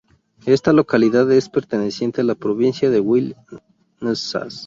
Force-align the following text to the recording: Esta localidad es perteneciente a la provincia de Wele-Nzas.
Esta 0.47 0.73
localidad 0.73 1.31
es 1.31 1.47
perteneciente 1.47 2.21
a 2.21 2.23
la 2.23 2.33
provincia 2.33 2.89
de 2.89 2.99
Wele-Nzas. 2.99 4.59